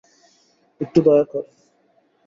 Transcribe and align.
একটু 0.81 0.99
দয়া 1.05 1.23
কর। 1.23 1.43